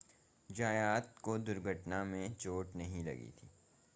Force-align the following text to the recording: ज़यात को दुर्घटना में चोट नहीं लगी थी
ज़यात 0.49 1.13
को 1.23 1.37
दुर्घटना 1.37 2.03
में 2.03 2.33
चोट 2.33 2.75
नहीं 2.75 3.03
लगी 3.03 3.29
थी 3.31 3.49